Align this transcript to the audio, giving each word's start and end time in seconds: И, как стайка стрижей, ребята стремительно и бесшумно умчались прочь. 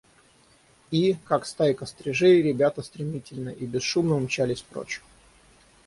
И, 0.89 1.15
как 1.27 1.45
стайка 1.45 1.85
стрижей, 1.85 2.41
ребята 2.41 2.81
стремительно 2.81 3.49
и 3.49 3.67
бесшумно 3.67 4.15
умчались 4.15 4.63
прочь. 4.63 5.03